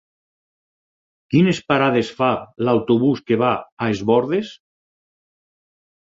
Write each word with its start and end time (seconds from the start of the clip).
Quines 1.33 1.59
parades 1.71 2.07
fa 2.21 2.29
l'autobús 2.67 3.21
que 3.27 3.37
va 3.41 3.51
a 3.85 3.91
Es 3.97 4.01
Bòrdes? 4.11 4.49